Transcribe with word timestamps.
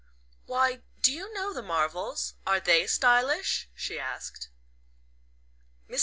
"Why, 0.47 0.81
do 1.03 1.13
you 1.13 1.31
know 1.35 1.53
the 1.53 1.61
Marvells? 1.61 2.33
Are 2.47 2.59
THEY 2.59 2.87
stylish?" 2.87 3.69
she 3.75 3.99
asked. 3.99 4.49
Mrs. 5.87 5.99